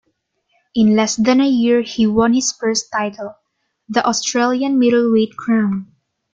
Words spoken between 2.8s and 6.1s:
title, the Australian Middleweight crown.